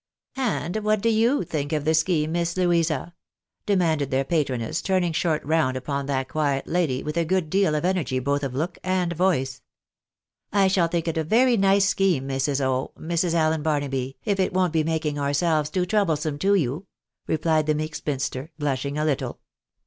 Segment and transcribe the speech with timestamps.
[0.57, 3.13] "And what do you think of the scheme, Miss Louisa?"
[3.67, 7.85] demanded their patroness, turning short round upon that quiet lady with a good deal of
[7.85, 9.61] energy both of look and voice."
[10.51, 12.59] I shall think it a very nice scheme, Mrs.
[12.61, 13.35] O— Mrs.
[13.35, 16.87] Allen Bar naby, if it won't be making ourselves too troublesome to you,"
[17.27, 19.39] replied the meek spinster, blushing a little.